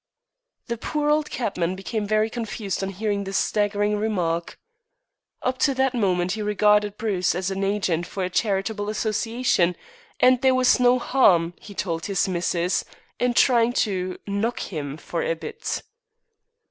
[0.65, 4.57] The poor old cabman became very confused on hearing this staggering remark.
[5.43, 9.75] Up to that moment he regarded Bruce as the agent for a charitable association,
[10.19, 12.83] and there was no harm, he told his "missus,"
[13.19, 15.83] in trying to "knock him for a bit."